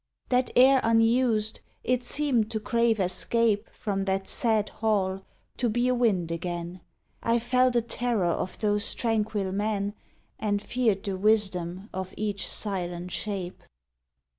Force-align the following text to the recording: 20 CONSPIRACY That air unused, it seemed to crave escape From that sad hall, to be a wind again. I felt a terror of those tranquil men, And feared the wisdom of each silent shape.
20 0.31 0.45
CONSPIRACY 0.45 0.53
That 0.55 0.67
air 0.67 0.79
unused, 0.83 1.59
it 1.83 2.03
seemed 2.03 2.49
to 2.49 2.59
crave 2.59 2.99
escape 2.99 3.69
From 3.71 4.05
that 4.05 4.27
sad 4.27 4.69
hall, 4.69 5.27
to 5.57 5.69
be 5.69 5.87
a 5.89 5.93
wind 5.93 6.31
again. 6.31 6.81
I 7.21 7.37
felt 7.37 7.75
a 7.75 7.83
terror 7.83 8.25
of 8.25 8.57
those 8.57 8.95
tranquil 8.95 9.51
men, 9.51 9.93
And 10.39 10.59
feared 10.59 11.03
the 11.03 11.19
wisdom 11.19 11.87
of 11.93 12.15
each 12.17 12.47
silent 12.49 13.11
shape. 13.11 13.61